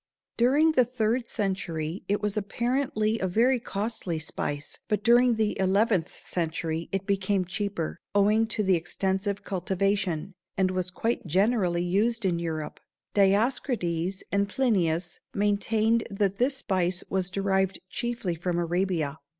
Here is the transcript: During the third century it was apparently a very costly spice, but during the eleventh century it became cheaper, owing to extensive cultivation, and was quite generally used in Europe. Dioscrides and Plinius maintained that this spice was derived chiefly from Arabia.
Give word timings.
During 0.35 0.71
the 0.71 0.83
third 0.83 1.27
century 1.27 2.03
it 2.07 2.23
was 2.23 2.35
apparently 2.35 3.19
a 3.19 3.27
very 3.27 3.59
costly 3.59 4.17
spice, 4.17 4.79
but 4.87 5.03
during 5.03 5.35
the 5.35 5.55
eleventh 5.59 6.11
century 6.11 6.89
it 6.91 7.05
became 7.05 7.45
cheaper, 7.45 7.99
owing 8.15 8.47
to 8.47 8.67
extensive 8.73 9.43
cultivation, 9.43 10.33
and 10.57 10.71
was 10.71 10.89
quite 10.89 11.27
generally 11.27 11.83
used 11.83 12.25
in 12.25 12.39
Europe. 12.39 12.79
Dioscrides 13.13 14.23
and 14.31 14.49
Plinius 14.49 15.19
maintained 15.35 16.05
that 16.09 16.37
this 16.39 16.57
spice 16.57 17.03
was 17.07 17.29
derived 17.29 17.79
chiefly 17.87 18.33
from 18.33 18.57
Arabia. 18.57 19.19